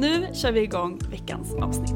[0.00, 1.90] Nu kör vi igång veckans avsnitt.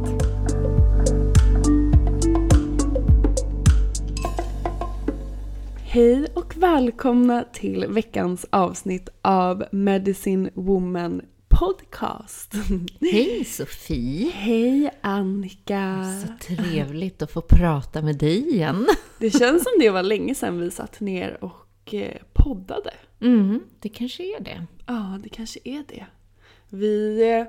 [5.76, 12.54] Hej och välkomna till veckans avsnitt av Medicine Woman Podcast.
[13.00, 14.30] Hej Sofie!
[14.30, 16.04] Hej Annika!
[16.22, 18.86] Så trevligt att få prata med dig igen.
[19.18, 22.94] Det känns som det var länge sedan vi satt ner och eh, poddade.
[23.20, 24.66] Mm, det kanske är det.
[24.86, 26.06] Ja, det kanske är det.
[26.74, 27.46] Vi eh,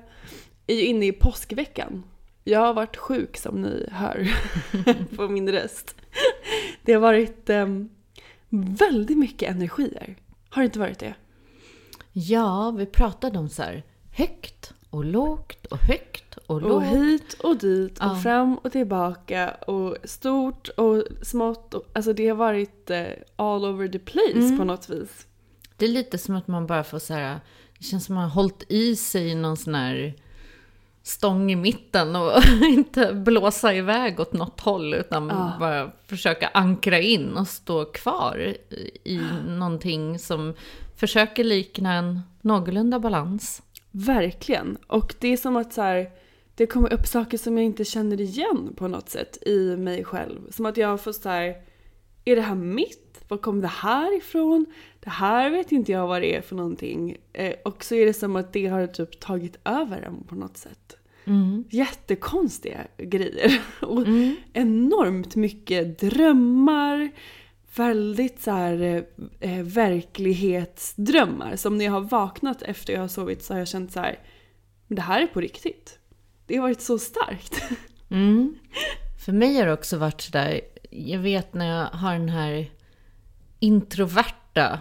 [0.67, 2.03] är ju inne i påskveckan.
[2.43, 4.27] Jag har varit sjuk som ni hör
[5.15, 5.95] på min röst.
[6.83, 7.67] Det har varit eh,
[8.49, 10.15] väldigt mycket energier.
[10.49, 11.13] Har det inte varit det?
[12.11, 16.83] Ja, vi pratade om så här högt och lågt och högt och Och lågt.
[16.85, 18.15] hit och dit och Ja.
[18.23, 21.73] fram och tillbaka och stort och smått.
[21.73, 23.05] Och, alltså det har varit eh,
[23.35, 24.57] all over the place Mm.
[24.57, 25.27] på något vis.
[25.77, 27.39] Det är lite som att man bara får så här,
[27.77, 30.13] det känns som att man har hållit i sig i någon sån här
[31.07, 32.31] stång i mitten och
[32.69, 35.53] inte blåsa iväg åt något håll utan Ja.
[35.59, 38.57] bara försöka ankra in och stå kvar i-
[39.03, 40.53] i någonting som
[40.95, 43.61] försöker likna en någorlunda balans.
[43.91, 44.77] Verkligen.
[44.87, 46.09] Och det är som att så här,
[46.55, 50.39] det kommer upp saker som jag inte känner igen på något sätt i mig själv.
[50.51, 51.55] Som att jag får så här,
[52.25, 53.01] är det här mitt?
[53.27, 54.65] Var kom det här ifrån?
[55.05, 57.17] Det här vet inte jag vad det är för någonting.
[57.33, 60.57] Eh, och så är det som att det har typ tagit över en på något
[60.57, 60.97] sätt.
[61.69, 63.61] Jättekonstiga grejer.
[63.81, 64.07] Och
[64.53, 67.11] enormt mycket drömmar.
[67.75, 69.03] Väldigt så här eh,
[69.51, 71.55] eh, verklighetsdrömmar.
[71.55, 74.19] Som när jag har vaknat efter jag har sovit så har jag känt så här.
[74.87, 75.99] Men det här är på riktigt.
[76.45, 77.63] Det har varit så starkt.
[78.09, 78.55] Mm.
[79.25, 82.71] För mig har det också varit sådär, jag vet när jag har den här
[83.59, 84.79] introverta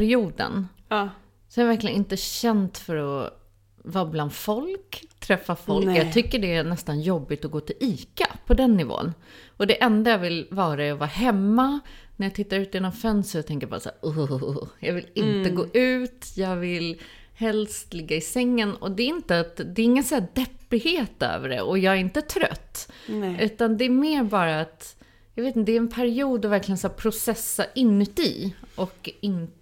[0.00, 0.68] perioden.
[0.88, 1.08] Ja.
[1.48, 3.42] Så jag har verkligen inte känt för att
[3.76, 5.86] vara bland folk, träffa folk.
[5.86, 5.98] Nej.
[5.98, 9.14] Jag tycker det är nästan jobbigt att gå till ICA på den nivån.
[9.56, 11.80] Och det enda jag vill vara är att vara hemma.
[12.16, 15.50] När jag tittar ut genom fönstret tänker jag bara så här, "Åh, jag vill inte
[15.50, 17.00] gå ut, jag vill
[17.34, 18.74] helst ligga i sängen.
[18.74, 21.94] Och det är inte att, det är ingen så här deppighet över det och jag
[21.94, 22.92] är inte trött.
[23.08, 23.36] Nej.
[23.40, 24.96] Utan det är mer bara att,
[25.34, 29.52] jag vet inte, det är en period att verkligen så processa inuti och inte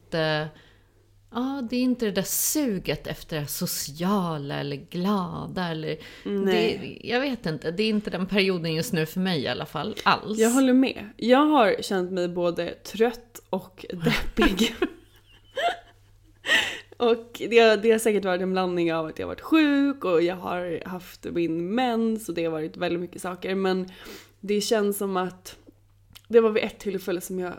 [1.34, 5.96] Ja, det är inte det där suget efter det sociala eller glada eller...
[6.25, 6.99] Nej.
[7.02, 9.66] Det, jag vet inte, det är inte den perioden just nu för mig i alla
[9.66, 10.38] fall, alls.
[10.38, 11.11] Jag håller med.
[11.16, 14.75] Jag har känt mig både trött och deppig.
[16.96, 20.22] och det, det har säkert varit en blandning av att jag har varit sjuk och
[20.22, 23.55] jag har haft min mens och det har varit väldigt mycket saker.
[23.55, 23.88] Men
[24.40, 25.56] det känns som att
[26.28, 27.52] det var vid ett tillfälle som jag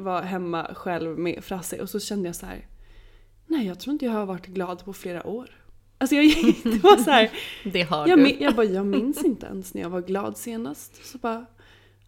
[0.00, 2.66] var hemma själv med Frasse och så kände jag så här.
[3.46, 5.50] nej jag tror inte jag har varit glad på flera år.
[5.98, 7.30] Alltså jag, det var så här,
[7.72, 8.36] Det har jag, du.
[8.40, 11.06] jag bara, jag minns inte ens när jag var glad senast.
[11.06, 11.46] Så bara,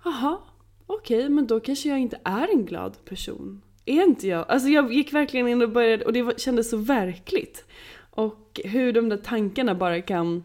[0.05, 0.39] jaha,
[0.87, 3.63] okej, men då kanske jag inte är en glad person.
[3.85, 4.45] Är inte jag?
[4.49, 7.65] Alltså jag gick verkligen in och började, och det kändes så verkligt.
[8.11, 10.45] Och hur de där tankarna bara kan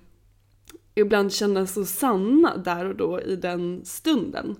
[0.95, 4.55] ibland kännas så sanna där och då i den stunden.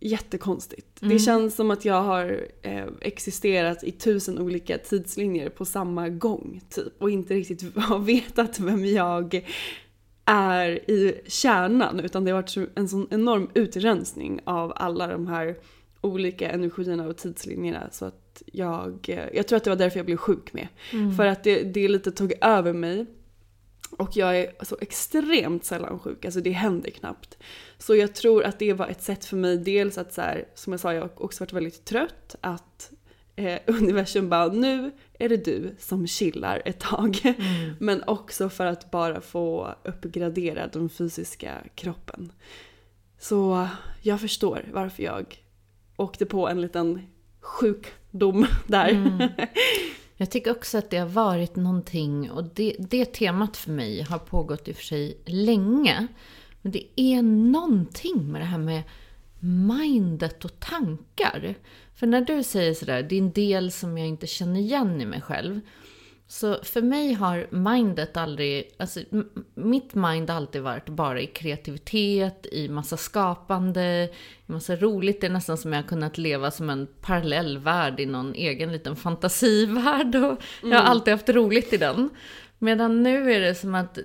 [0.00, 1.00] Jättekonstigt.
[1.00, 6.60] Det känns som att jag har eh, existerat i tusen olika tidslinjer på samma gång
[6.70, 9.44] typ och inte riktigt har vetat vem jag
[10.24, 15.56] är i kärnan utan det har varit en sån enorm utrensning av alla de här
[16.00, 20.06] olika energierna och tidslinjerna så att jag, eh, jag tror att det var därför jag
[20.06, 20.68] blev sjuk med.
[21.16, 23.06] För att det, det lite tog över mig
[23.96, 27.38] och jag är så extremt sällan sjuk, alltså det händer knappt.
[27.86, 30.72] Så jag tror att det var ett sätt för mig, dels att så här, som
[30.72, 32.92] jag sa, jag har också varit väldigt trött, att
[33.36, 37.34] eh, universum bara nu är det du som chillar ett tag.
[37.78, 42.32] Men också för att bara få uppgradera den fysiska kroppen.
[43.18, 43.68] Så
[44.02, 45.44] jag förstår varför jag
[45.96, 47.02] åkte på en liten
[47.40, 49.30] sjukdom där.
[50.16, 54.18] Jag tycker också att det har varit någonting, och det, det temat för mig har
[54.18, 56.08] pågått i och för sig länge.
[56.64, 58.82] Men det är någonting med det här med
[59.40, 61.54] mindet och tankar.
[61.94, 65.06] För när du säger sådär, det är en del som jag inte känner igen i
[65.06, 65.60] mig själv.
[66.26, 69.00] Så för mig har mindet aldrig, alltså
[69.54, 74.08] mitt mind har alltid varit bara i kreativitet, i massa skapande,
[74.46, 75.20] i massa roligt.
[75.20, 78.72] Det är nästan som jag har kunnat leva som en parallell värld i någon egen
[78.72, 80.16] liten fantasivärld.
[80.16, 82.10] Och jag har alltid haft roligt i den.
[82.58, 83.98] Medan nu är det som att,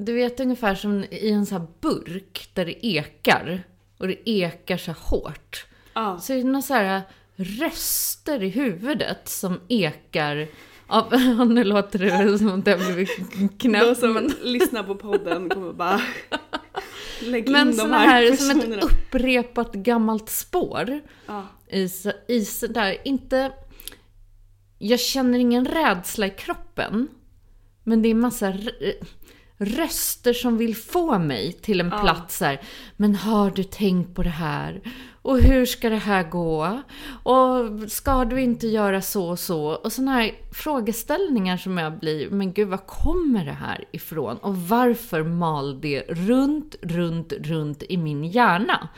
[0.00, 3.62] du vet ungefär som i en sån här burk där det ekar.
[3.98, 5.66] Och det ekar så hårt.
[5.94, 6.18] Ja.
[6.18, 7.02] Så är det några så här
[7.36, 10.48] röster i huvudet som ekar
[10.86, 11.12] av,
[11.48, 13.96] nu låter det som att jag blivit De knäpp.
[13.96, 16.00] som Men, lyssnar på podden kommer bara
[17.20, 21.00] lägga men in de såna här, här, som ett upprepat gammalt spår.
[21.26, 21.46] Ja.
[21.68, 21.88] I,
[22.28, 23.52] i sådär, inte...
[24.78, 27.08] Jag känner ingen rädsla i kroppen.
[27.84, 28.54] Men det är massa
[29.60, 32.60] röster som vill få mig till en plats här.
[32.96, 34.80] Men har du tänkt på det här?
[35.22, 36.82] Och hur ska det här gå?
[37.22, 39.66] Och ska du inte göra så och så?
[39.66, 44.36] Och sådana här frågeställningar som jag blir, men gud, var kommer det här ifrån?
[44.36, 48.88] Och varför mal det runt, runt, runt i min hjärna?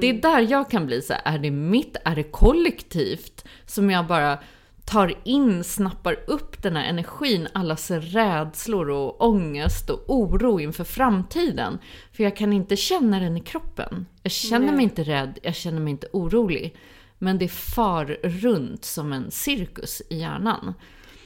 [0.00, 3.44] Det är där jag kan bli så här, är det mitt, är det kollektivt?
[3.66, 4.38] Som jag bara
[4.84, 11.78] tar in, snappar upp den här energin, allas rädslor och ångest och oro inför framtiden.
[12.12, 14.06] För jag kan inte känna den i kroppen.
[14.22, 16.76] Jag känner mig inte rädd, jag känner mig inte orolig.
[17.18, 20.74] Men det far runt som en cirkus i hjärnan.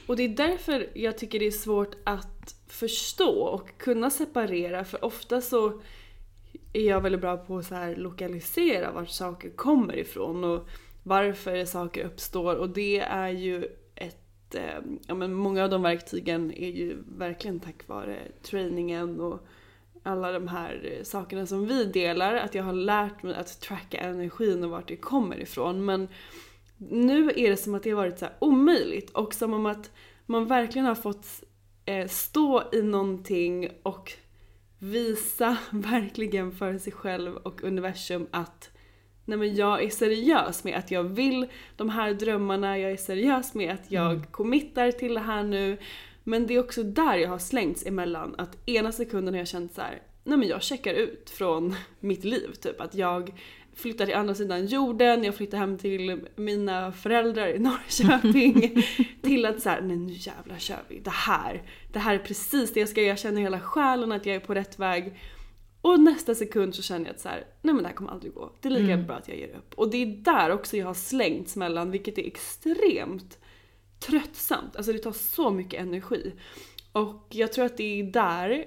[0.07, 5.05] Och det är därför jag tycker det är svårt att förstå och kunna separera för
[5.05, 5.81] ofta så
[6.73, 10.67] är jag väldigt bra på att så här lokalisera vart saker kommer ifrån och
[11.03, 16.53] varför saker uppstår och det är ju ett, eh, ja men många av de verktygen
[16.53, 19.47] är ju verkligen tack vare träningen och
[20.03, 23.97] alla de här eh, sakerna som vi delar, att jag har lärt mig att tracka
[23.97, 25.85] energin och vart det kommer ifrån.
[25.85, 26.07] Men
[26.77, 29.91] nu är det som att det har varit så här omöjligt och som om att
[30.25, 31.27] man verkligen har fått
[31.85, 34.11] eh, stå i någonting och
[34.79, 38.69] visa verkligen för sig själv och universum att
[39.29, 43.53] nej men jag är seriös med att jag vill de här drömmarna, jag är seriös
[43.53, 45.77] med att jag committar till det här nu.
[46.23, 49.73] Men det är också där jag har slängts emellan att ena sekunden har jag känt
[49.73, 52.81] så här, nej men jag checkar ut från mitt liv typ.
[52.81, 53.33] Att jag
[53.75, 58.83] flyttar till andra sidan jorden, jag flyttar hem till mina föräldrar i Norrköping.
[59.21, 60.99] till att så här, nej nu jävlar kör vi.
[60.99, 63.09] Det här, det här är precis det jag ska göra.
[63.09, 65.13] Jag känner hela själen att jag är på rätt väg.
[65.81, 68.33] Och nästa sekund så känner jag att så här, nej men det här kommer aldrig
[68.33, 68.51] gå.
[68.61, 69.73] Det är lika bra att jag ger upp.
[69.75, 73.37] Och det är där också jag har slängts mellan, vilket är extremt
[73.99, 74.75] tröttsamt.
[74.75, 76.33] Alltså det tar så mycket energi.
[76.91, 78.65] Och jag tror att det är där,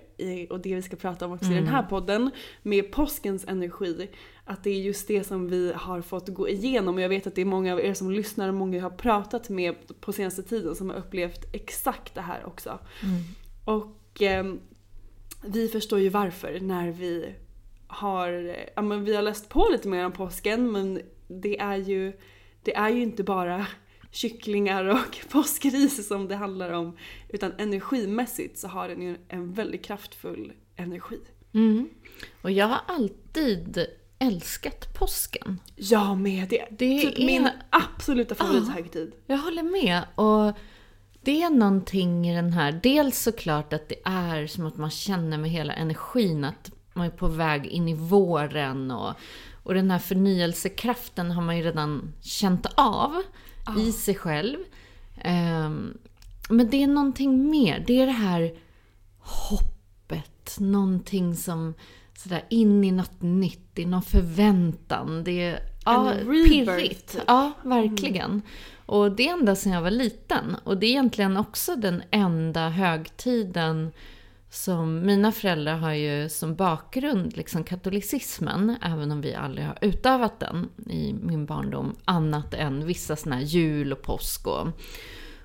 [0.50, 2.30] och det vi ska prata om också i den här podden,
[2.62, 4.08] med påskens energi.
[4.44, 6.94] Att det är just det som vi har fått gå igenom.
[6.94, 8.90] Och jag vet att det är många av er som lyssnar och många jag har
[8.90, 12.78] pratat med på senaste tiden som har upplevt exakt det här också.
[13.64, 14.60] Och ehm,
[15.44, 17.34] vi förstår ju varför när vi
[17.86, 22.12] har, ja men vi har läst på lite mer om påsken men det är ju,
[22.62, 23.66] det är ju inte bara
[24.10, 26.96] kycklingar och påskris som det handlar om
[27.28, 31.18] utan energimässigt så har den ju en väldigt kraftfull energi.
[31.54, 31.88] Mm.
[32.42, 33.86] Och jag har alltid
[34.18, 35.60] älskat påsken.
[35.76, 36.48] Jag med!
[36.48, 39.12] Det, Det typ är- min absoluta favorithögtid.
[39.26, 40.02] Jag håller med.
[40.14, 40.56] Och
[41.24, 45.38] Det är någonting i den här, dels såklart att det är som att man känner
[45.38, 49.14] med hela energin att man är på väg in i våren och,
[49.62, 53.22] och den här förnyelsekraften har man ju redan känt av
[53.78, 54.58] i sig själv.
[55.20, 55.98] Ehm,
[56.48, 58.54] men det är någonting mer, det är det här
[59.18, 61.74] hoppet, någonting som
[62.16, 65.24] sådär in i något nytt, i någon förväntan.
[65.24, 67.18] Det är ja, pirrigt.
[67.26, 68.42] Ja, verkligen.
[68.92, 70.56] Och det är ända sedan jag var liten.
[70.64, 73.92] Och det är egentligen också den enda högtiden
[74.50, 80.40] som mina föräldrar har ju som bakgrund liksom katolicismen, även om vi aldrig har utövat
[80.40, 84.68] den i min barndom, annat än vissa sådana här jul och påsk och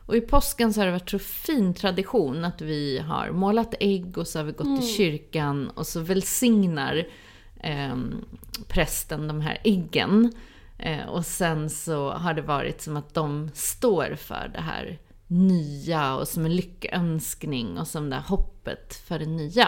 [0.06, 4.18] och i påsken så har det varit så fin tradition att vi har målat ägg
[4.18, 7.08] och så har vi gått till kyrkan och så välsignar
[7.63, 7.98] eh,
[8.68, 10.34] prästen de här äggen.
[10.79, 16.15] Eh, och sen så har det varit som att de står för det här nya
[16.15, 19.67] och som en lyckönskning och som det här hoppet för det nya.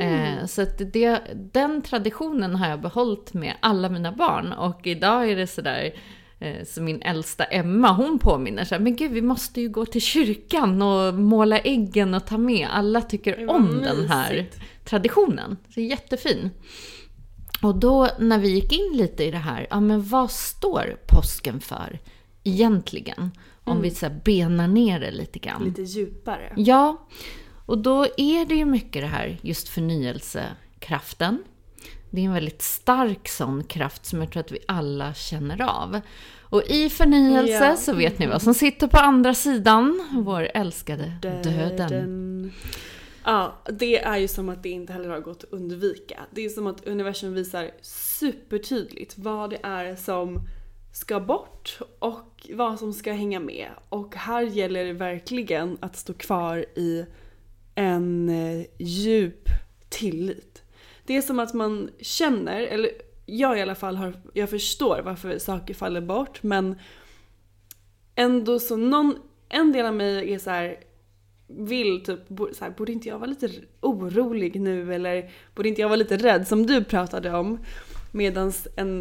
[0.00, 1.20] Eh, så att det,
[1.52, 5.94] den traditionen har jag behållit med alla mina barn och idag är det sådär
[6.38, 10.00] eh, så min äldsta Emma, hon påminner sig, men gud vi måste ju gå till
[10.00, 12.68] kyrkan och måla äggen och ta med.
[12.72, 14.60] Alla tycker om den här mysigt.
[14.84, 15.56] traditionen.
[15.64, 16.50] Så det är jättefin.
[17.62, 21.60] Och då när vi gick in lite i det här, ja men vad står påsken
[21.60, 21.98] för
[22.44, 23.30] egentligen?
[23.64, 25.64] Om vi så benar ner det lite grann.
[25.64, 26.52] Lite djupare.
[26.56, 27.06] Ja,
[27.66, 31.42] och då är det ju mycket det här just förnyelsekraften.
[32.10, 36.00] Det är en väldigt stark sån kraft som jag tror att vi alla känner av.
[36.40, 37.76] Och i förnyelse Ja.
[37.76, 41.76] så vet ni vad som sitter på andra sidan, vår älskade döden.
[41.76, 42.52] Döden.
[43.24, 46.20] Ja, det är ju som att det inte heller har gått att undvika.
[46.30, 50.40] Det är som att universum visar supertydligt vad det är som
[50.92, 53.68] ska bort och vad som ska hänga med.
[53.88, 57.06] Och här gäller det verkligen att stå kvar i
[57.74, 59.48] en eh, djup
[59.88, 60.62] tillit.
[61.06, 62.90] Det är som att man känner, eller
[63.26, 66.78] jag i alla fall har, jag förstår varför saker faller bort men
[68.14, 70.76] ändå så någon, en del av mig är så här
[71.56, 75.88] vill typ, så här, borde inte jag vara lite orolig nu eller borde inte jag
[75.88, 77.58] vara lite rädd som du pratade om?
[78.12, 78.52] Medan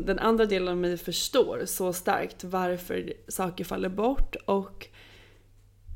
[0.06, 4.88] den andra delen av mig förstår så starkt varför saker faller bort och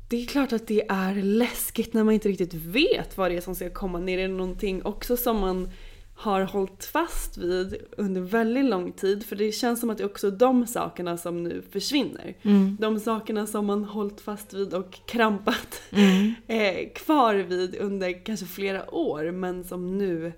[0.08, 3.40] det är klart att det är läskigt när man inte riktigt vet vad det är
[3.40, 4.16] som ska komma ner.
[4.16, 5.70] Det är någonting också som man
[6.18, 9.26] har hållit fast vid under väldigt lång tid.
[9.26, 12.36] För det känns som att det är också de sakerna som nu försvinner.
[12.80, 15.82] De sakerna som man hållit fast vid och krampat
[16.46, 20.32] eh, kvar vid under kanske flera år men som nu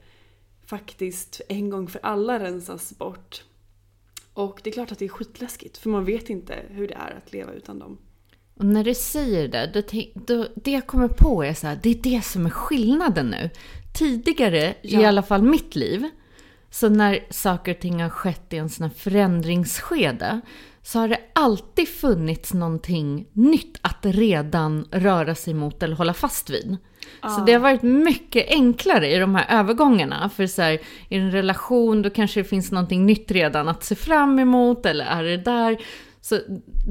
[0.66, 3.44] faktiskt en gång för alla rensas bort.
[4.32, 7.16] Och det är klart att det är skitläskigt för man vet inte hur det är
[7.16, 7.98] att leva utan dem.
[8.54, 12.02] Och när du säger det, då, det jag kommer på är så här, det är
[12.02, 13.50] det som är skillnaden nu.
[13.92, 15.08] Tidigare, i Ja.
[15.08, 16.08] alla fall mitt liv,
[16.70, 20.40] så när saker och ting har skett i en sån här förändringsskede,
[20.82, 26.50] så har det alltid funnits någonting nytt att redan röra sig mot eller hålla fast
[26.50, 26.76] vid.
[27.22, 30.30] Så det har varit mycket enklare i de här övergångarna.
[30.36, 30.72] För så här,
[31.08, 35.04] i en relation då kanske det finns någonting nytt redan att se fram emot, eller
[35.04, 35.76] är det där?
[36.20, 36.40] Så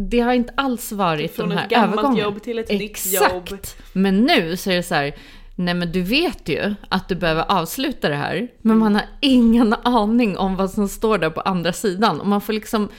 [0.10, 2.24] det har inte alls varit Från de ett här gammalt övergångarna.
[2.24, 3.52] jobb till ett nytt Exakt.
[3.52, 3.60] jobb.
[3.94, 5.16] Men nu så är det så här,
[5.58, 9.74] nej men du vet ju att du behöver avsluta det här, men man har ingen
[9.74, 12.22] aning om vad som står där på andra sidan.
[12.22, 12.90] Och man får liksom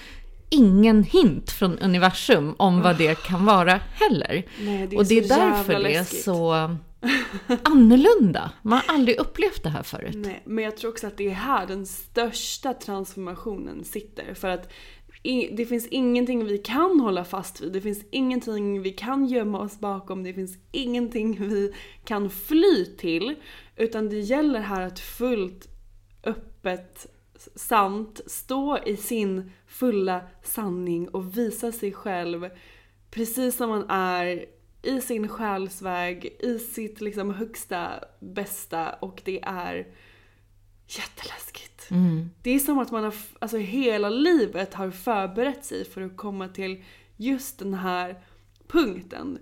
[0.50, 4.42] ingen hint från universum om vad det kan vara heller.
[4.60, 6.52] Nej, det och det är därför det är så
[7.62, 8.50] annorlunda.
[8.62, 10.14] Man har aldrig upplevt det här förut.
[10.14, 14.34] Nej, men jag tror också att det är här den största transformationen sitter.
[14.34, 14.72] För att
[15.52, 17.72] det finns ingenting vi kan hålla fast vid.
[17.72, 20.22] Det finns ingenting vi kan gömma oss bakom.
[20.22, 21.72] Det finns ingenting vi
[22.04, 23.34] kan fly till.
[23.76, 25.68] Utan det gäller här att fullt
[26.24, 27.06] öppet,
[27.54, 32.48] sant, stå i sin fulla sanning och visa sig själv
[33.10, 34.46] precis som man är
[34.82, 39.86] i sin själsväg, i sitt liksom högsta bästa och det är
[40.88, 41.86] jätteläskigt.
[42.42, 46.48] Det är som att man har, alltså hela livet har förberett sig för att komma
[46.48, 46.82] till
[47.16, 48.18] just den här
[48.68, 49.38] punkten.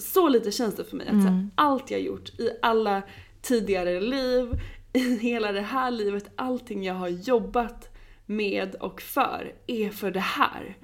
[0.00, 1.06] Så lite känns det för mig.
[1.06, 3.02] Att så här, allt jag gjort i alla
[3.42, 4.60] tidigare liv,
[4.92, 7.88] i hela det här livet, allting jag har jobbat
[8.26, 10.76] med och för är för det här.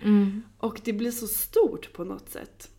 [0.58, 2.70] Och det blir så stort på något sätt.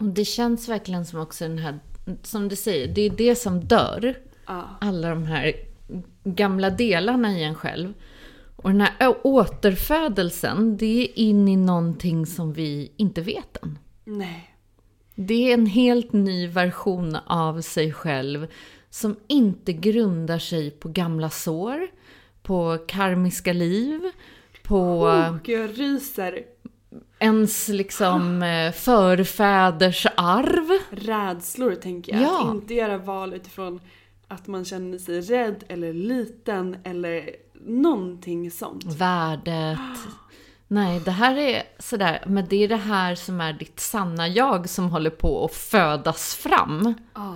[0.00, 1.78] Och det känns verkligen som också den här,
[2.22, 4.14] som du säger, det är det som dör.
[4.46, 4.68] Ja.
[4.80, 5.54] Alla de här
[6.24, 7.92] gamla delarna i en själv.
[8.56, 13.78] Och den här återfödelsen, det är in i någonting som vi inte vet än.
[14.04, 14.50] Nej.
[15.14, 18.46] Det är en helt ny version av sig själv
[18.90, 21.86] som inte grundar sig på gamla sår,
[22.42, 24.00] på karmiska liv,
[24.62, 26.42] på Oh, jag ryser.
[27.18, 30.78] ens liksom eh, förfäders arv.
[30.90, 32.22] Rädslor tänker jag.
[32.22, 32.48] Ja.
[32.48, 33.80] Att inte göra val utifrån
[34.28, 37.30] att man känner sig rädd eller liten eller
[37.66, 38.84] någonting sånt.
[38.84, 39.78] Värdet.
[40.68, 44.68] Nej, det här är sådär, men det är det här som är ditt sanna jag
[44.68, 46.94] som håller på att födas fram.
[47.12, 47.34] Ah.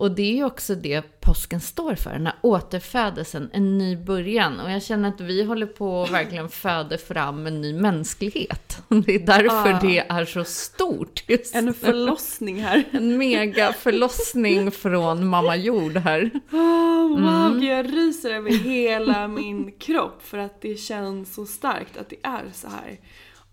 [0.00, 4.60] Och det är ju också det påsken står för, den här återfödelsen, en ny början.
[4.60, 8.82] Och jag känner att vi håller på att verkligen föda fram en ny mänsklighet.
[8.88, 9.80] Det är därför Ah.
[9.82, 12.84] det är så stort just En förlossning här.
[12.92, 16.30] En mega förlossning från mamma jord här.
[16.50, 17.62] Oh, wow, Mm.
[17.62, 22.44] jag ryser över hela min kropp för att det känns så starkt att det är
[22.52, 23.00] så här.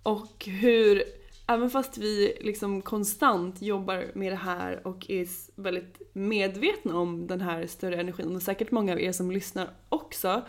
[0.04, 1.04] Och hur,
[1.48, 5.28] även fast vi liksom konstant jobbar med det här och är
[5.62, 10.42] väldigt medvetna om den här större energin och säkert många av er som lyssnar också.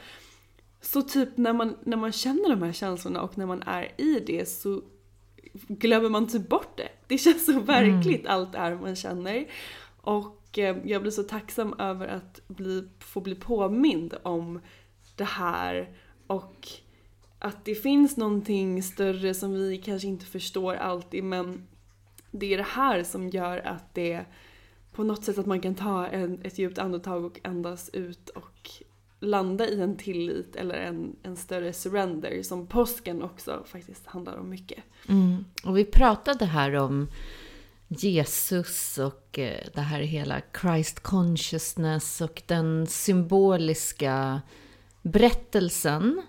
[0.80, 4.20] Så typ när man, när man känner de här känslorna och när man är i
[4.26, 4.82] det så
[5.68, 6.88] glömmer man typ bort det.
[7.06, 9.46] Det känns så verkligt allt det är man känner.
[10.00, 14.60] Och eh, jag blir så tacksam över att bli, få bli påmind om
[15.16, 16.68] det här och
[17.38, 21.66] att det finns någonting större som vi kanske inte förstår alltid men
[22.30, 24.24] det är det här som gör att det
[24.92, 28.70] på något sätt att man kan ta en, ett djupt andetag och andas ut och
[29.20, 34.50] landa i en tillit eller en, en större surrender som påsken också faktiskt handlar om
[34.50, 34.84] mycket.
[35.08, 35.44] Mm.
[35.64, 37.08] Och vi pratade här om
[37.88, 44.42] Jesus och eh, det här hela Christ consciousness och den symboliska
[45.02, 46.22] berättelsen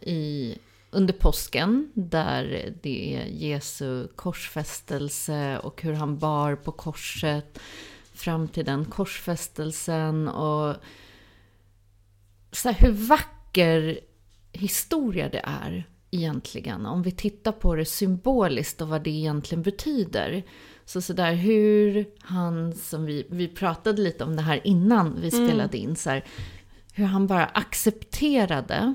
[0.00, 0.58] i,
[0.90, 7.58] under påsken där det är Jesu korsfästelse och hur han bar på korset
[8.14, 10.76] fram till den korsfästelsen och
[12.52, 14.00] så här, hur vacker
[14.52, 16.86] historia det är egentligen.
[16.86, 20.42] Om vi tittar på det symboliskt och vad det egentligen betyder.
[20.84, 25.78] Så sådär hur han, som vi, vi pratade lite om det här innan vi spelade
[25.78, 26.24] in, så här,
[26.92, 28.94] hur han bara accepterade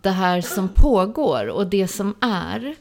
[0.00, 2.74] det här som pågår och det som är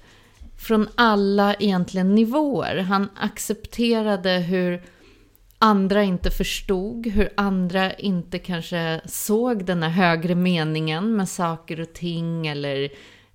[0.58, 2.78] från alla egentligen nivåer.
[2.78, 4.82] Han accepterade hur
[5.60, 11.94] andra inte förstod, hur andra inte kanske såg den här högre meningen med saker och
[11.94, 12.90] ting eller,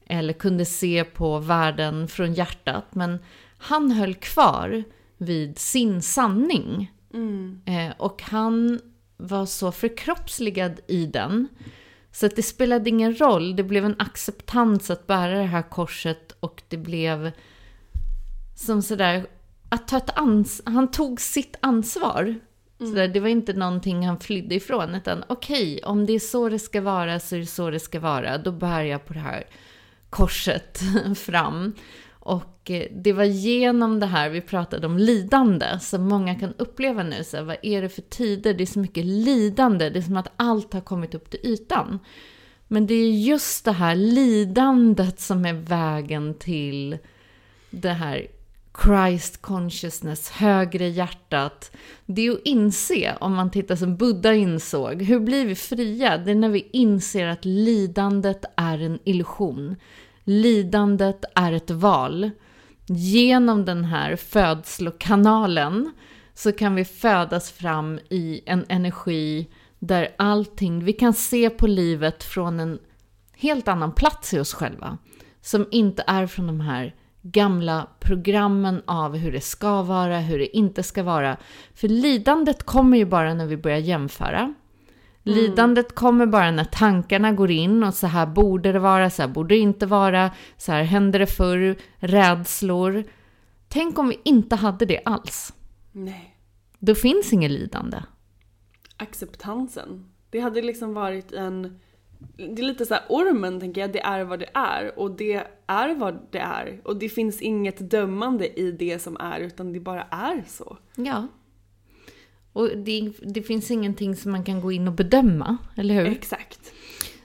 [0.07, 2.95] eller kunde se på världen från hjärtat.
[2.95, 3.19] Men
[3.59, 4.85] han höll kvar
[5.17, 6.93] vid sin sanning.
[7.67, 8.81] Eh, och han
[9.17, 11.49] var så förkroppsligad i den.
[12.13, 16.37] Så att det spelade ingen roll, det blev en acceptans att bära det här korset
[16.41, 17.33] och det blev
[18.57, 19.27] som sådär,
[19.69, 22.35] att ta ett ans han tog sitt ansvar.
[22.79, 26.59] Sådär, det var inte någonting han flydde ifrån, utan okej, om det är så det
[26.59, 28.39] ska vara så är det så det ska vara.
[28.39, 29.45] Då bär jag på det här
[30.11, 30.81] korset
[31.17, 31.75] fram.
[32.25, 37.03] Och eh, det var genom det här vi pratade om lidande, som många kan uppleva
[37.03, 37.25] nu.
[37.25, 38.55] Så här, vad är det för tider?
[38.55, 41.99] Det är så mycket lidande, det är som att allt har kommit upp till ytan.
[42.69, 46.99] Men det är just det här lidandet som är vägen till
[47.71, 48.27] det här
[48.85, 51.77] Christ consciousness, högre hjärtat.
[52.07, 56.19] Det är att inse, om man tittar som Buddha insåg, hur blir vi fria?
[56.19, 59.77] Det är när vi inser att lidandet är en illusion.
[60.25, 62.31] Lidandet är ett val.
[62.87, 65.93] Genom den här födslokanalen
[66.35, 72.25] så kan vi födas fram i en energi där allting, vi kan se på livet
[72.25, 72.79] från en
[73.37, 74.99] helt annan plats i oss själva.
[75.41, 80.57] Som inte är från de här gamla programmen av hur det ska vara, hur det
[80.57, 81.37] inte ska vara.
[81.75, 84.55] För lidandet kommer ju bara när vi börjar jämföra.
[85.23, 89.29] Lidandet kommer bara när tankarna går in och så här borde det vara, så här
[89.29, 93.05] borde det inte vara, så här hände det förr, rädslor.
[93.69, 95.53] Tänk om vi inte hade det alls.
[95.93, 96.37] Nej.
[96.79, 97.99] Då finns inget lidande.
[98.97, 100.07] acceptansen.
[100.31, 101.81] Det hade liksom varit en...
[102.37, 105.47] Det är lite så här ormen tänker jag, det är vad det är och det
[105.67, 106.81] är vad det är.
[106.85, 110.79] Och det finns inget dömande i det som är utan det bara är så.
[110.95, 111.27] Ja.
[112.53, 116.07] Och det, det finns ingenting som man kan gå in och bedöma, eller hur?
[116.07, 116.73] Exakt.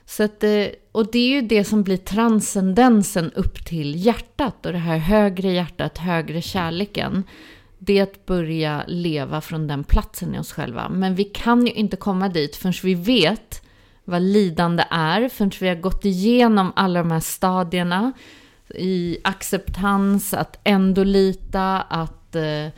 [0.06, 4.72] Så att, eh, och det är ju det som blir transcendensen upp till hjärtat och
[4.72, 7.24] det här högre hjärtat, högre kärleken.
[7.78, 10.88] Det är att börja leva från den platsen i oss själva.
[10.88, 13.62] Men vi kan ju inte komma dit förrän vi vet
[14.04, 18.12] vad lidande är, förrän vi har gått igenom alla de här stadierna
[18.74, 22.68] i acceptans, att ändå lita, att eh,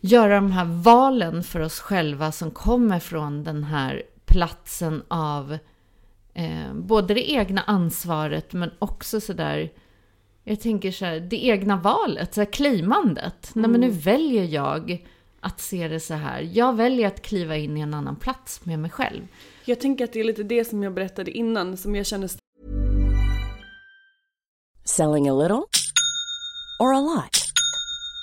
[0.00, 5.58] göra de här valen för oss själva som kommer från den här platsen av
[6.34, 9.70] eh, både det egna ansvaret men också sådär
[10.44, 13.54] jag tänker så här, det egna valet, så här claimandet.
[13.54, 13.62] Mm.
[13.62, 15.06] Nej men nu väljer jag
[15.40, 16.40] att se det så här.
[16.52, 19.22] Jag väljer att kliva in i en annan plats med mig själv.
[19.64, 22.30] Jag tänker att det är lite det som jag berättade innan, som jag känner...
[24.84, 25.62] Selling a little
[26.80, 27.39] or a lot?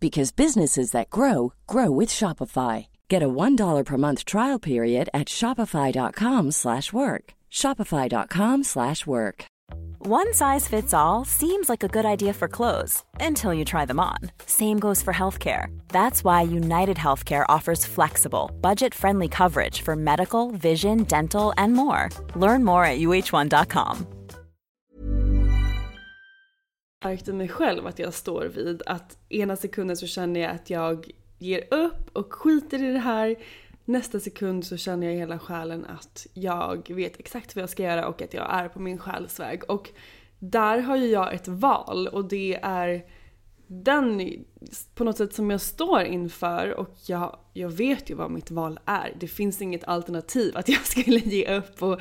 [0.00, 2.86] because businesses that grow grow with Shopify.
[3.08, 7.24] Get a $1 per month trial period at shopify.com/work.
[7.50, 9.44] shopify.com/work.
[9.98, 13.98] One size fits all seems like a good idea for clothes until you try them
[13.98, 14.18] on.
[14.46, 15.66] Same goes for healthcare.
[15.88, 22.08] That's why United Healthcare offers flexible, budget-friendly coverage for medical, vision, dental, and more.
[22.36, 24.06] Learn more at uh1.com.
[27.04, 31.10] märkte mig själv att jag står vid att ena sekunden så känner jag att jag
[31.38, 33.36] ger upp och skiter i det här.
[33.84, 37.82] Nästa sekund så känner jag i hela själen att jag vet exakt vad jag ska
[37.82, 39.62] göra och att jag är på min själsväg.
[39.70, 39.90] Och
[40.38, 43.04] där har ju jag ett val och det är
[43.66, 44.30] den
[44.94, 48.80] på något sätt som jag står inför och jag, jag vet ju vad mitt val
[48.84, 49.16] är.
[49.20, 52.00] Det finns inget alternativ att jag skulle ge upp och...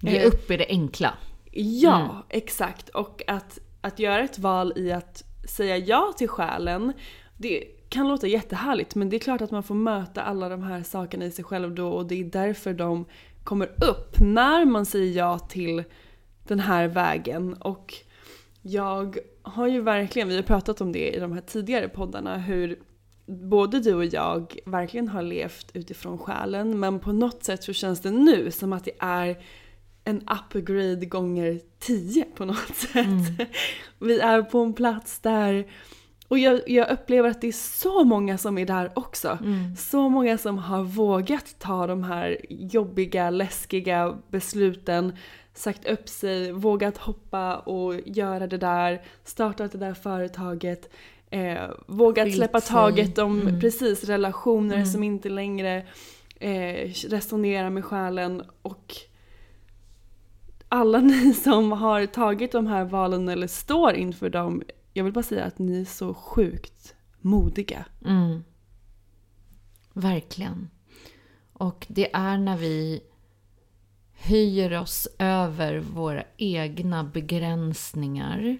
[0.00, 1.14] Ge eh, upp är det enkla.
[1.52, 2.16] Ja, mm.
[2.28, 2.88] exakt.
[2.88, 6.92] Och att att göra ett val i att säga ja till själen,
[7.36, 10.82] det kan låta jättehärligt men det är klart att man får möta alla de här
[10.82, 13.04] sakerna i sig själv då och det är därför de
[13.44, 15.84] kommer upp när man säger ja till
[16.48, 17.54] den här vägen.
[17.54, 17.94] Och
[18.62, 22.78] jag har ju verkligen, vi har pratat om det i de här tidigare poddarna, hur
[23.26, 28.00] både du och jag verkligen har levt utifrån själen men på något sätt så känns
[28.00, 29.38] det nu som att det är
[30.06, 33.06] en upgrade gånger tio på något sätt.
[33.06, 33.46] Mm.
[33.98, 35.66] Vi är på en plats där
[36.28, 39.38] och jag, jag, upplever att det är så många som är där också.
[39.42, 39.76] Mm.
[39.76, 45.16] Så många som har vågat ta de här jobbiga, läskiga besluten,
[45.54, 50.90] sagt upp sig, vågat hoppa och göra det där, startat det där företaget,
[51.30, 53.60] eh, vågat släppa taget om mm.
[53.60, 54.86] precis relationer mm.
[54.86, 55.86] som inte längre
[56.40, 58.94] eh, resonerar med själen och
[60.68, 65.22] alla ni som har tagit de här valen eller står inför dem, jag vill bara
[65.22, 67.84] säga att ni är så sjukt modiga.
[68.04, 68.44] Mm.
[69.92, 70.70] Verkligen.
[71.52, 73.00] Och det är när vi
[74.12, 78.58] höjer oss över våra egna begränsningar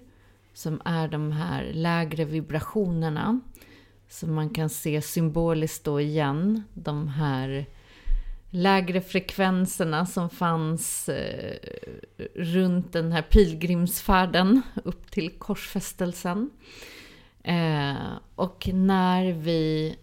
[0.53, 3.39] som är de här lägre vibrationerna.
[4.09, 7.65] Som man kan se symboliskt då igen, de här
[8.49, 11.55] lägre frekvenserna som fanns eh,
[12.35, 16.49] runt den här pilgrimsfärden upp till korsfästelsen.
[17.43, 17.95] Eh,
[18.35, 19.95] och när vi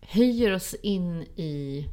[0.00, 1.86] höjer oss in i,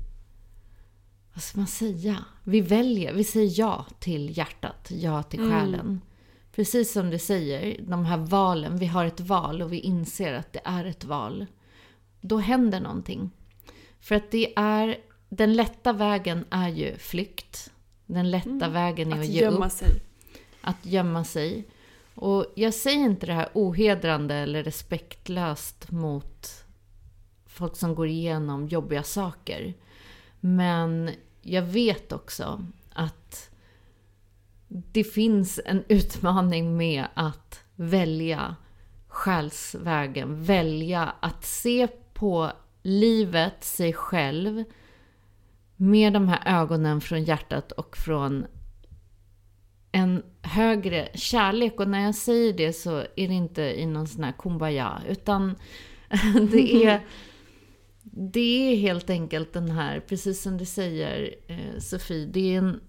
[1.33, 2.25] vad ska man säga?
[2.43, 5.51] Vi väljer, vi säger ja till hjärtat, ja till mm.
[5.51, 5.79] själen.
[5.79, 6.01] Mm.
[6.55, 10.53] Precis som du säger, de här valen, vi har ett val och vi inser att
[10.53, 11.45] det är ett val.
[12.21, 13.31] Då händer någonting.
[13.99, 14.97] För att det är
[15.29, 17.71] den lätta vägen är ju flykt.
[18.05, 18.73] Den lätta mm.
[18.73, 19.71] vägen är att, att ge gömma upp.
[19.71, 20.01] Sig.
[20.61, 21.67] Att gömma sig.
[22.15, 26.65] Och jag säger inte det här ohedrande eller respektlöst mot
[27.45, 29.73] folk som går igenom jobbiga saker.
[30.39, 31.11] Men
[31.41, 33.49] jag vet också att
[34.67, 38.55] det finns en utmaning med att välja
[39.07, 40.43] själsvägen.
[40.43, 44.63] Välja att se på livet, sig själv,
[45.77, 48.45] med de här ögonen från hjärtat och från
[49.91, 51.79] en högre kärlek.
[51.79, 55.55] Och när jag säger det så är det inte i någon sån här kumbaya, utan
[56.51, 57.05] det är,
[58.11, 62.79] det är helt enkelt den här, precis som du säger eh, Sofie, det är en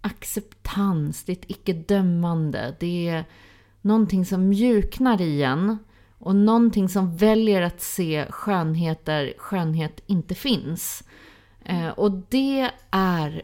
[0.00, 3.24] acceptans, det är ett icke-dömande, det är
[3.80, 5.78] någonting som mjuknar igen
[6.18, 11.04] och någonting som väljer att se skönhet där skönhet inte finns.
[11.68, 13.42] Eh, och det är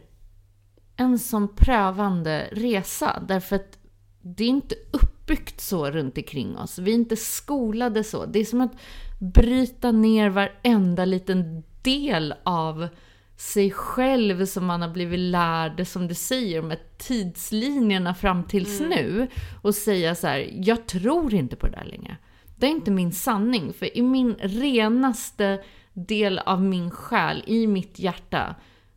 [0.96, 3.22] en sån prövande resa.
[3.28, 3.78] Därför att
[4.22, 6.78] det är inte uppbyggt så runt omkring oss.
[6.78, 8.26] Vi är inte skolade så.
[8.26, 8.76] Det är som att
[9.18, 12.88] bryta ner varenda liten del av
[13.36, 18.90] sig själv som man har blivit lärd, som du säger, med tidslinjerna fram tills mm.
[18.90, 19.28] nu
[19.62, 22.16] och säga så här, jag tror inte på det där längre.
[22.56, 27.98] Det är inte min sanning, för i min renaste del av min själ, i mitt
[27.98, 28.54] hjärta,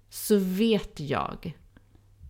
[0.09, 1.53] så vet jag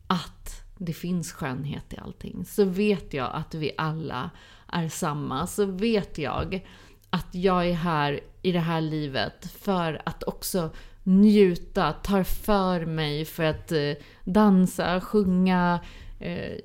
[0.08, 2.45] att det finns skönhet i allting.
[2.45, 4.30] Så vet jag att vi alla
[4.67, 5.47] är samma.
[5.47, 6.65] Så vet jag
[7.10, 10.69] att jag är här i det här livet för att också
[11.03, 15.80] njuta, tar för mig för att eh, dansa, sjunga,
[16.19, 16.58] eh,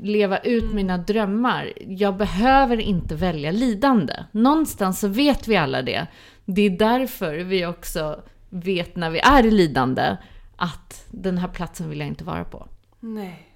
[0.00, 0.76] leva ut mm.
[0.76, 1.72] mina drömmar.
[1.86, 4.24] Jag behöver inte välja lidande.
[4.32, 6.06] Någonstans så vet vi alla det.
[6.44, 10.16] Det är därför vi också vet när vi är i lidande
[10.56, 12.68] att den här platsen vill jag inte vara på.
[13.00, 13.48] Nej.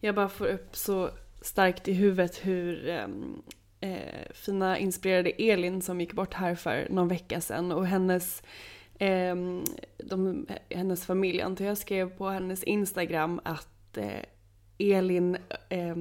[0.00, 3.42] Jag bara får upp så starkt i huvudet hur ehm,
[3.80, 8.42] eh, fina inspirerade Elin som gick bort här för någon vecka sedan och hennes
[8.98, 9.36] eh,
[10.04, 14.22] de, hennes familj, antar jag skrev på hennes Instagram att eh,
[14.78, 15.36] Elin
[15.68, 15.96] eh,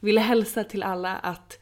[0.00, 1.58] ville hälsa till alla att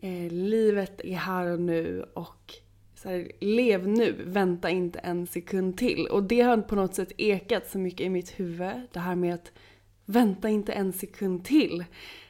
[0.00, 2.54] eh, livet är här och nu och
[3.02, 6.06] så här, lev nu, vänta inte en sekund till.
[6.06, 9.34] Och det har på något sätt ekat så mycket i mitt huvud, det här med
[9.34, 9.52] att
[10.04, 11.84] vänta inte en sekund till.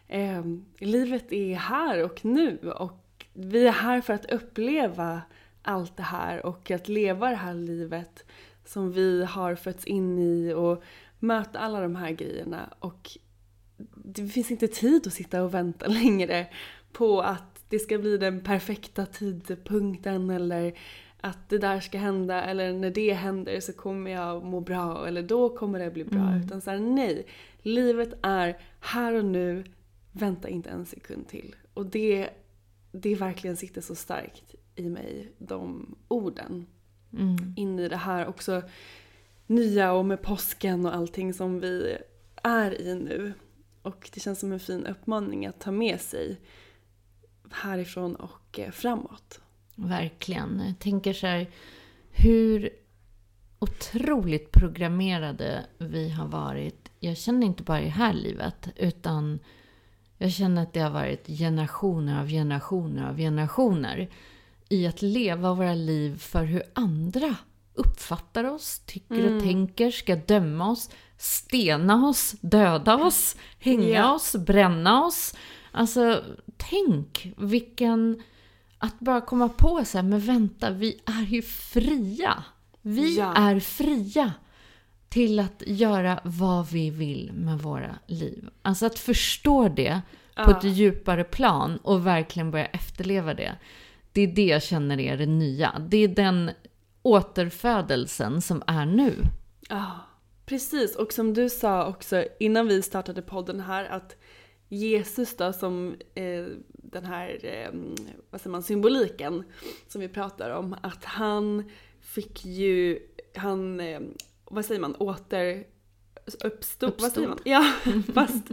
[0.08, 0.44] Eh,
[0.78, 5.22] livet är här och nu och vi är här för att uppleva
[5.62, 8.24] allt det här och att leva det här livet
[8.64, 10.82] som vi har fötts in i och
[11.18, 12.74] möta alla de här grejerna.
[12.78, 13.11] Och
[13.94, 16.46] det finns inte tid att sitta och vänta längre
[16.92, 20.78] på att det ska bli den perfekta tidpunkten eller
[21.20, 25.22] att det där ska hända eller när det händer så kommer jag må bra eller
[25.22, 26.20] då kommer det bli bra.
[26.20, 26.42] Mm.
[26.42, 27.26] Utan såhär nej,
[27.62, 29.64] livet är här och nu,
[30.12, 31.56] vänta inte en sekund till.
[31.74, 32.30] Och det,
[32.92, 36.66] det verkligen sitter så starkt i mig, de orden.
[37.12, 37.54] Mm.
[37.56, 38.62] In i det här också
[39.46, 41.96] nya och med påsken och allting som vi
[42.42, 43.32] är i nu.
[43.82, 46.38] Och det känns som en fin uppmaning att ta med sig
[47.53, 49.41] härifrån och eh, framåt.
[49.75, 50.62] Verkligen.
[50.67, 51.51] Jag tänker så här,
[52.11, 52.71] hur
[53.59, 56.88] otroligt programmerade vi har varit.
[57.01, 59.38] Jag känner inte bara i det här livet, utan
[60.19, 64.09] jag känner att det har varit generationer av generationer av generationer
[64.69, 67.37] i att leva våra liv för hur andra
[67.75, 69.37] uppfattar oss, tycker mm.
[69.37, 74.15] och tänker, ska döma oss, stena oss, döda oss, hänga yeah.
[74.15, 75.35] oss, bränna oss.
[75.71, 76.23] Alltså,
[76.70, 78.22] tänk vilken...
[78.79, 82.44] Att bara komma på så här, men vänta, vi är ju fria.
[82.83, 83.35] Vi ja.
[83.35, 84.33] är fria
[85.09, 88.48] till att göra vad vi vill med våra liv.
[88.62, 90.01] Alltså att förstå det
[90.37, 93.53] på ett djupare plan och verkligen börja efterleva det.
[94.12, 95.72] Det är det jag känner är det nya.
[95.88, 96.51] Det är den
[97.03, 99.14] återfödelsen som är nu.
[99.68, 99.90] Ja,
[100.46, 100.96] precis.
[100.96, 104.16] Och som du sa också innan vi startade podden här att
[104.72, 107.80] Jesus då som eh, den här, eh,
[108.30, 109.44] vad säger man, symboliken
[109.88, 110.76] som vi pratar om.
[110.82, 112.98] Att han fick ju,
[113.35, 114.00] han, eh,
[114.44, 115.64] vad säger man, åter
[116.24, 116.94] uppstod, uppstod.
[117.00, 117.38] vad säger man?
[117.44, 117.72] Ja,
[118.14, 118.44] fast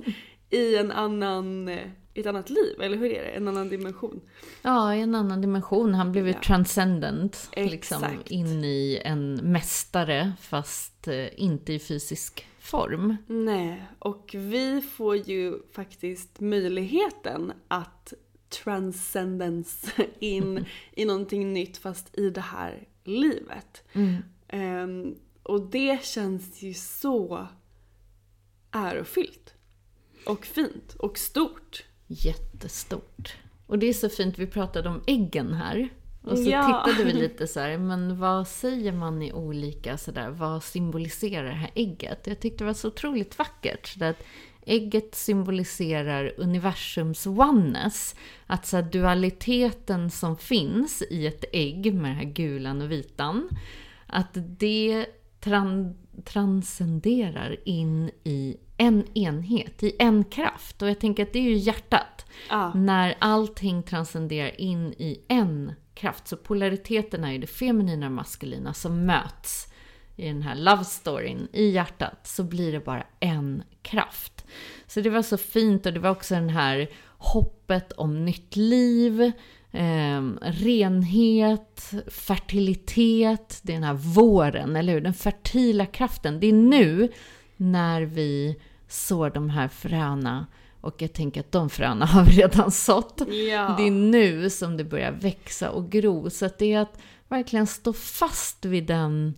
[0.49, 1.69] i en annan
[2.13, 3.29] ett annat liv, eller hur är det?
[3.29, 4.21] En annan dimension.
[4.61, 5.93] Ja, i en annan dimension.
[5.93, 6.41] Han blev ju ja.
[6.41, 13.17] transcendent, liksom in i en mästare, fast eh, inte i fysisk form.
[13.27, 18.13] Nej, och vi får ju faktiskt möjligheten att
[18.49, 23.83] transcendence in i någonting nytt, fast i det här livet.
[23.93, 24.23] Mm.
[24.53, 27.47] Um, och det känns ju så
[28.71, 29.53] ärofyllt.
[30.25, 33.37] Och fint och stort jättestort.
[33.67, 35.89] Och det är så fint, vi pratade om äggen här.
[36.21, 36.83] Och så ja.
[36.85, 41.51] tittade vi lite så här, men vad säger man i olika sådär, vad symboliserar det
[41.51, 42.27] här ägget?
[42.27, 43.87] Jag tyckte det var så otroligt vackert.
[43.87, 44.23] Så att
[44.65, 48.15] ägget symboliserar universums oneness.
[48.47, 53.49] Att så dualiteten som finns i ett ägg med den här gulan och vitan.
[54.07, 55.05] Att det
[55.39, 60.81] tran transcenderar in i en enhet, i en kraft.
[60.81, 62.25] Och jag tänker att det är ju hjärtat.
[62.49, 62.73] Ah.
[62.73, 66.27] När allting transcenderar in i en kraft.
[66.27, 69.67] Så polariteten är ju det feminina och maskulina som möts
[70.15, 72.27] i den här love storyn i hjärtat.
[72.27, 74.45] Så blir det bara en kraft.
[74.87, 79.31] Så det var så fint och det var också den här hoppet om nytt liv.
[79.71, 85.01] Eh, renhet, fertilitet, det är den här våren, eller hur?
[85.01, 86.39] Den fertila kraften.
[86.39, 87.11] Det är nu
[87.57, 90.45] när vi sår de här fröna
[90.81, 93.21] och jag tänker att de fröna har vi redan sått.
[93.27, 93.75] Ja.
[93.77, 96.29] Det är nu som det börjar växa och gro.
[96.29, 99.33] Så det är att verkligen stå fast vid den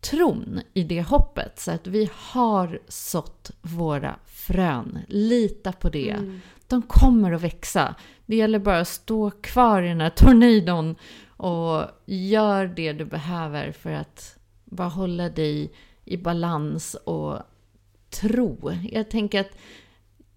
[0.00, 1.58] tron i det hoppet.
[1.58, 4.98] Så att vi har sått våra frön.
[5.08, 6.10] Lita på det.
[6.10, 6.40] Mm.
[6.68, 7.94] De kommer att växa.
[8.26, 13.72] Det gäller bara att stå kvar i den här tornadon och gör det du behöver
[13.72, 15.72] för att bara hålla dig
[16.04, 17.38] i balans och
[18.10, 18.72] tro.
[18.90, 19.56] Jag tänker att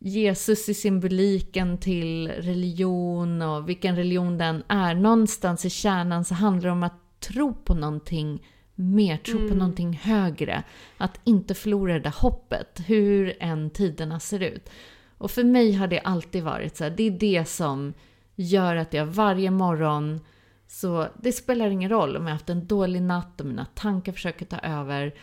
[0.07, 4.95] Jesus i symboliken till religion och vilken religion den är.
[4.95, 9.93] Någonstans i kärnan så handlar det om att tro på någonting mer, tro på någonting
[9.93, 10.63] högre.
[10.97, 14.69] Att inte förlora det där hoppet, hur än tiderna ser ut.
[15.17, 17.93] Och för mig har det alltid varit så här, det är det som
[18.35, 20.19] gör att jag varje morgon
[20.67, 24.11] så det spelar ingen roll om jag har haft en dålig natt och mina tankar
[24.11, 25.13] försöker ta över.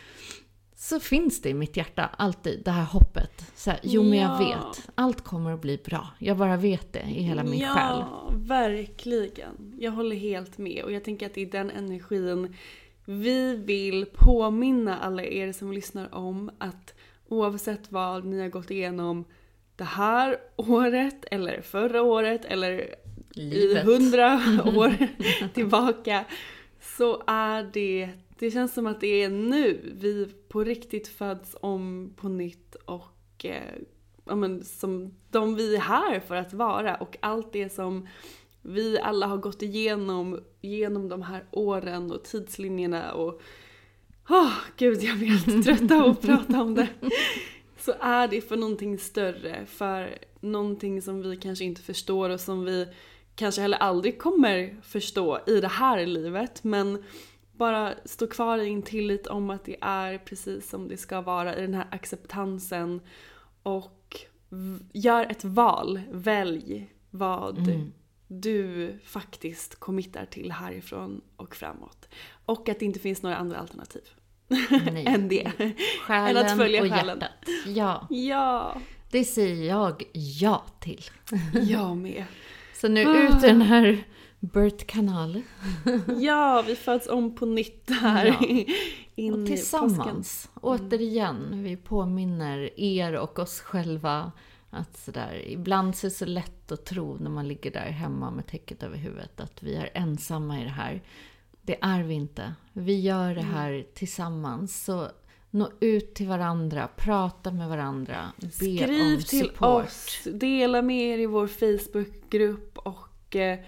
[0.83, 3.53] Så finns det i mitt hjärta alltid det här hoppet.
[3.55, 4.39] Så här, jo men jag Ja.
[4.39, 6.07] vet, allt kommer att bli bra.
[6.19, 8.05] Jag bara vet det i hela min ja, själ.
[8.49, 9.75] verkligen.
[9.79, 10.85] Jag håller helt med.
[10.85, 12.57] Och jag tänker att det är den energin
[13.05, 16.95] vi vill påminna alla er som lyssnar om att
[17.29, 19.25] oavsett vad ni har gått igenom
[19.77, 22.95] det här året eller förra året eller
[23.35, 23.85] i Livet.
[23.85, 24.35] hundra
[24.77, 24.97] år
[25.55, 26.25] tillbaka
[26.99, 28.09] så är det,
[28.43, 33.45] det känns som att det är nu vi på riktigt föds om på nytt och
[33.45, 33.75] eh,
[34.25, 38.09] ja, men, som de vi är här för att vara och allt det som
[38.63, 43.41] vi alla har gått igenom genom de här åren och tidslinjerna och
[44.29, 46.89] Åh, gud jag blir helt trött av att prata om det.
[47.79, 52.65] Så är det för någonting större, för någonting som vi kanske inte förstår och som
[52.65, 52.87] vi
[53.35, 56.65] kanske heller aldrig kommer förstå i det här livet.
[56.65, 57.05] Men
[57.63, 61.57] bara stå kvar i en tillit om att det är precis som det ska vara
[61.57, 63.01] i den här acceptansen.
[63.63, 64.17] Och
[64.93, 67.93] gör ett val, välj vad Mm.
[68.29, 72.09] du faktiskt committar till härifrån och framåt.
[72.47, 74.03] Och att det inte finns några andra alternativ
[74.93, 75.07] Nej.
[75.07, 75.53] än det.
[76.07, 77.19] Själen än att följa och själen.
[77.21, 77.49] hjärtat.
[77.67, 81.05] Ja, Ja, det säger jag ja till.
[81.53, 82.25] jag med.
[82.75, 84.05] Så nu ut i den här
[84.43, 85.43] Bert-kanal.
[86.19, 88.27] Ja, vi föds om på nytt här.
[88.27, 88.65] Ja.
[89.15, 94.33] In Och i tillsammans, återigen, vi påminner er och oss själva
[94.71, 98.31] att sådär, ibland så är det så lätt att tro när man ligger där hemma
[98.31, 101.03] med täcket över huvudet att vi är ensamma i det här.
[101.63, 102.55] Det är vi inte.
[102.73, 104.85] Vi gör det här tillsammans.
[104.85, 105.09] Så
[105.51, 109.85] nå ut till varandra, prata med varandra, be Skriv om till support.
[109.85, 113.59] oss, dela med er i vår Facebookgrupp och eh,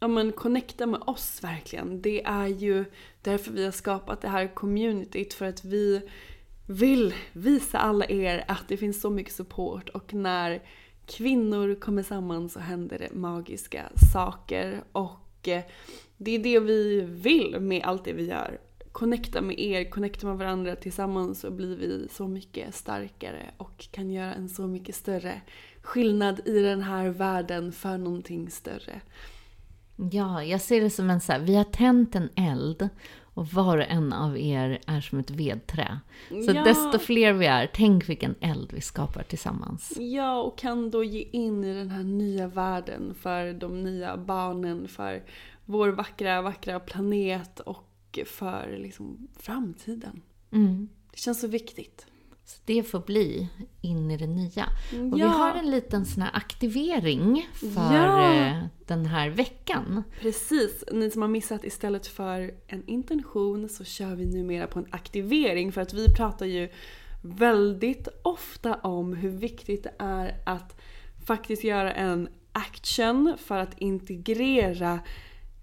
[0.00, 2.02] ja, men connecta med oss verkligen.
[2.02, 2.84] Det är ju
[3.22, 6.02] därför vi har skapat det här communityt för att vi
[6.66, 10.62] vill visa alla er att det finns så mycket support och när
[11.06, 13.82] kvinnor kommer samman så händer det magiska
[14.12, 15.62] saker och eh,
[16.16, 18.60] det är det vi vill med allt det vi gör.
[18.92, 24.10] Connecta med er, connecta med varandra tillsammans så blir vi så mycket starkare och kan
[24.10, 25.40] göra en så mycket större
[25.82, 29.00] skillnad i den här världen för någonting större.
[30.12, 32.88] Ja, jag ser det som en så här, vi har tänt en eld
[33.34, 35.98] och var och en av er är som ett vedträ.
[36.28, 36.64] Så Ja.
[36.64, 39.92] desto fler vi är, tänk vilken eld vi skapar tillsammans.
[39.98, 44.88] Ja, och kan då ge in i den här nya världen för de nya barnen,
[44.88, 45.22] för
[45.64, 50.22] vår vackra, vackra planet och för liksom framtiden.
[50.50, 50.88] Mm.
[51.10, 52.06] Det känns så viktigt.
[52.50, 53.48] Så det får bli
[53.80, 54.64] in i det nya.
[54.92, 55.26] Och vi Ja.
[55.28, 58.34] har en liten sån här aktivering för Ja.
[58.34, 60.02] eh, den här veckan.
[60.20, 64.86] Precis, ni som har missat istället för en intention så kör vi numera på en
[64.90, 66.68] aktivering för att vi pratar ju
[67.22, 70.80] väldigt ofta om hur viktigt det är att
[71.26, 75.00] faktiskt göra en action för att integrera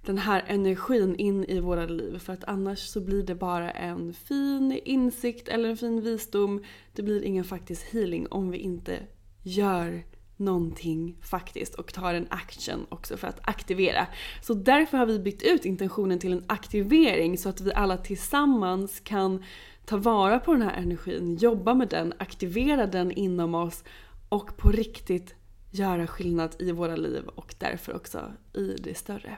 [0.07, 4.13] den här energin in i våra liv för att annars så blir det bara en
[4.13, 6.63] fin insikt eller en fin visdom.
[6.93, 8.99] Det blir ingen faktisk healing om vi inte
[9.43, 10.03] gör
[10.37, 14.07] någonting faktiskt och tar en action också för att aktivera.
[14.41, 18.99] Så därför har vi bytt ut intentionen till en aktivering så att vi alla tillsammans
[18.99, 19.43] kan
[19.85, 23.83] ta vara på den här energin, jobba med den, aktivera den inom oss
[24.29, 25.35] och på riktigt
[25.71, 29.37] göra skillnad i våra liv och därför också i det större.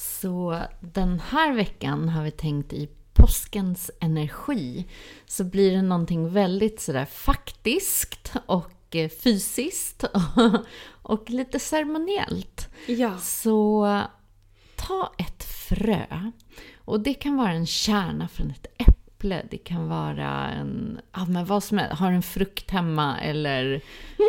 [0.00, 4.86] Så den här veckan har vi tänkt i påskens energi
[5.26, 10.04] så blir det någonting väldigt sådär faktiskt och eh, fysiskt
[11.02, 12.68] och lite ceremoniellt.
[12.86, 13.18] Ja.
[13.18, 14.00] Så
[14.76, 16.30] ta ett frö.
[16.84, 21.24] Och det kan vara en kärna från ett äpp- äpple, det kan vara en, ja
[21.24, 23.80] men vad som helst, har en frukt hemma eller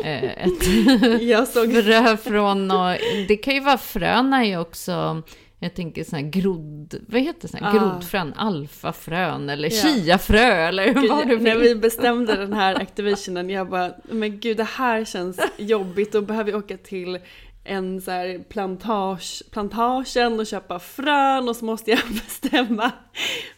[0.04, 0.64] eh, ett
[1.84, 2.98] frö från och,
[3.28, 5.24] det kan ju vara fröna är ju också,
[5.64, 7.80] jag tänker sådana här grodd, vad heter här Ah.
[7.80, 9.82] grodfrön, alfafrön eller Ja.
[9.82, 11.64] chiafrö eller vad du När vill.
[11.68, 16.52] vi bestämde den här activationen, jag bara, men gud det här känns jobbigt, då behöver
[16.52, 17.20] vi åka till
[17.64, 22.92] en så här plantage, plantagen och köpa frön och så måste jag bestämma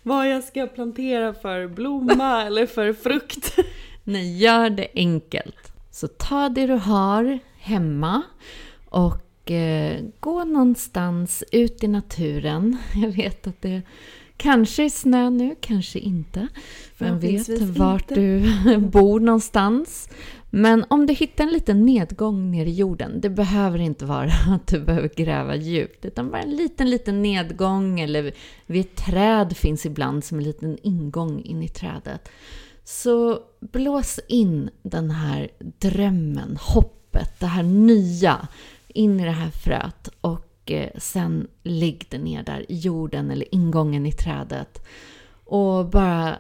[0.03, 3.55] vad jag ska plantera för blomma eller för frukt.
[4.03, 5.73] Nej, gör det enkelt.
[5.91, 8.21] Så ta det du har hemma
[8.89, 9.17] och
[9.51, 12.77] eh, gå någonstans ut i naturen.
[12.95, 13.81] Jag vet att det
[14.37, 16.47] kanske är snö nu, kanske inte.
[16.97, 18.15] Vem vet vart inte.
[18.15, 20.09] du bor någonstans.
[20.49, 24.67] Men om du hittar en liten nedgång ner i jorden, det behöver inte vara att
[24.67, 28.33] du behöver gräva djupt, utan bara en liten, liten nedgång eller
[28.65, 32.29] vid ett träd finns ibland som en liten ingång in i trädet.
[32.83, 38.47] Så blås in den här drömmen, hoppet, det här nya
[38.93, 43.55] in i det här fröet och eh, sen ligg det ner där i jorden eller
[43.55, 44.87] ingången i trädet.
[45.45, 46.37] Och bara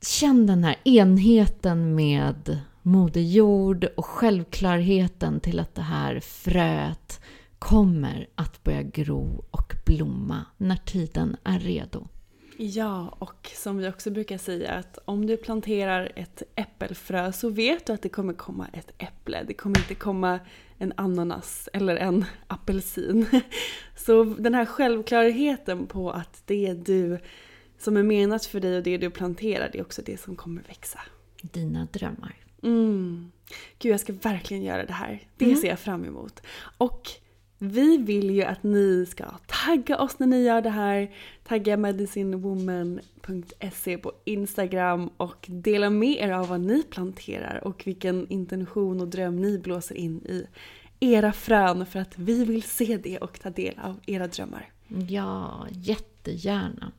[0.00, 7.20] känn den här enheten med Moder Jord och självklarheten till att det här fröet
[7.58, 12.08] kommer att börja gro och blomma när tiden är redo.
[12.58, 17.86] Ja, och som vi också brukar säga att om du planterar ett äppelfrö så vet
[17.86, 19.44] du att det kommer komma ett äpple.
[19.46, 20.40] Det kommer inte komma
[20.78, 23.26] en ananas eller en apelsin.
[23.96, 27.18] Så den här självklarheten på att det är du
[27.78, 30.62] som är menat för dig och det du planterar, det är också det som kommer
[30.62, 31.00] växa.
[31.42, 32.34] Dina drömmar.
[32.62, 33.32] Mm.
[33.78, 35.28] Gud, jag ska verkligen göra det här.
[35.36, 36.42] Det ser jag fram emot.
[36.78, 37.10] Och
[37.58, 41.14] vi vill ju att ni ska tagga oss när ni gör det här.
[41.44, 49.00] Tagga medicinewoman.se på Instagram och dela med er av vad ni planterar och vilken intention
[49.00, 50.46] och dröm ni blåser in i
[51.00, 54.70] era frön för att vi vill se det och ta del av era drömmar.
[55.08, 56.92] Ja, jättegärna.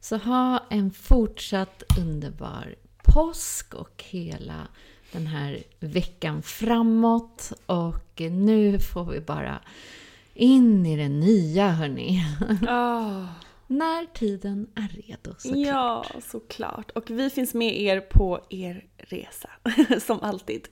[0.00, 4.68] Så ha en fortsatt underbar påsk och hela
[5.12, 7.52] den här veckan framåt.
[7.66, 9.58] Och nu får vi bara
[10.34, 12.22] in i det nya, hörni.
[13.66, 15.66] När tiden är redo såklart.
[15.66, 16.90] Ja, såklart.
[16.90, 19.50] Och vi finns med er på er resa,
[20.06, 20.68] som alltid.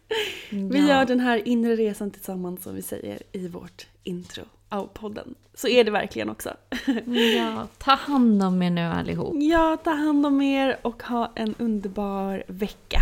[0.51, 0.89] Vi Ja.
[0.89, 5.35] gör den här inre resan tillsammans som vi säger i vårt intro av podden.
[5.55, 6.51] Så är det verkligen också.
[7.37, 9.35] Ja, ta hand om er nu allihop.
[9.41, 13.01] Ja, ta hand om er och ha en underbar vecka.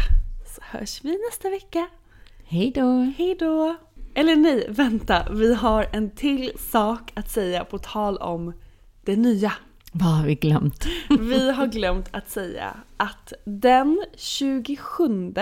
[0.54, 1.86] Så hörs vi nästa vecka.
[2.44, 3.12] Hej då!
[3.16, 3.76] Hej då!
[4.14, 5.32] Eller nej, vänta.
[5.32, 8.52] Vi har en till sak att säga på tal om
[9.04, 9.52] det nya.
[9.92, 10.86] Vad har vi glömt?
[11.20, 15.34] Vi har glömt att säga att den 27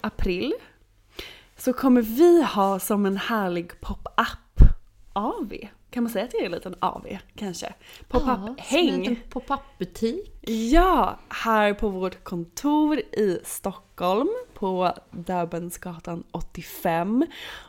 [0.00, 0.52] april
[1.56, 4.68] så kommer vi ha som en härlig pop-up
[5.12, 5.52] AV.
[5.90, 7.66] Kan man säga att det är en liten AV kanske?
[7.66, 9.06] Ja, Pop-up-häng.
[9.06, 10.32] en pop-up-butik.
[10.72, 17.26] Ja, här på vårt kontor i Stockholm på Döbelnsgatan 85.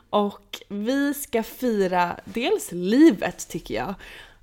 [0.10, 3.94] Och vi ska fira dels livet tycker jag,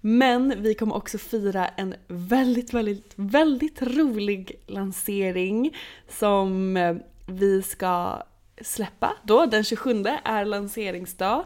[0.01, 5.77] men vi kommer också fira en väldigt, väldigt, väldigt rolig lansering
[6.09, 8.23] som eh, vi ska
[8.63, 9.47] släppa då.
[9.47, 11.45] Den 27 är lanseringsdag.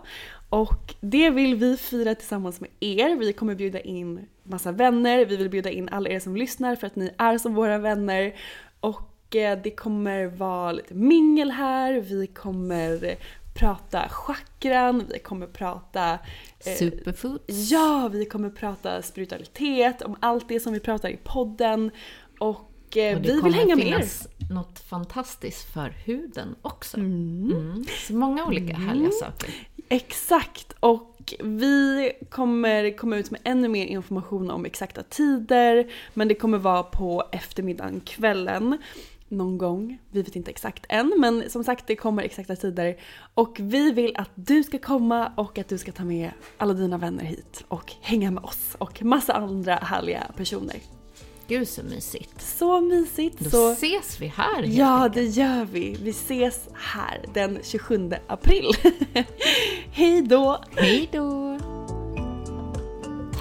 [0.53, 3.16] Och det vill vi fira tillsammans med er.
[3.16, 6.86] Vi kommer bjuda in massa vänner, vi vill bjuda in alla er som lyssnar för
[6.86, 8.34] att ni är som våra vänner.
[8.80, 13.16] Och eh, det kommer vara lite mingel här, vi kommer
[13.55, 16.18] prata chakran, vi kommer prata
[16.66, 17.40] eh, Superfood.
[17.46, 21.90] Ja, vi kommer prata spiritualitet, om allt det som vi pratar i podden.
[22.38, 23.92] Och, eh, Och det vi kommer vill hänga med er.
[23.92, 26.96] finnas något fantastiskt för huden också.
[26.96, 27.84] Mm.
[28.07, 29.50] Så många olika härliga saker.
[29.93, 30.74] Exakt!
[30.80, 35.93] Och vi kommer komma ut med ännu mer information om exakta tider.
[36.14, 38.78] Men det kommer vara på eftermiddagen, kvällen.
[39.28, 39.99] Någon gång.
[40.11, 41.14] Vi vet inte exakt än.
[41.18, 42.97] Men som sagt, det kommer exakta tider.
[43.34, 46.99] Och vi vill att du ska komma och att du ska ta med alla dina
[46.99, 47.64] vänner hit.
[47.68, 48.76] Och hänga med oss.
[48.78, 50.76] Och massa andra härliga personer.
[51.53, 52.42] Gud så mysigt.
[52.42, 53.38] Så mysigt!
[53.40, 53.72] Då så...
[53.72, 55.14] ses vi här helt Ja, enkelt.
[55.14, 55.96] det gör vi.
[56.03, 58.70] Vi ses här den 27 april.
[59.92, 60.64] Hej då!
[60.76, 61.51] Hej då!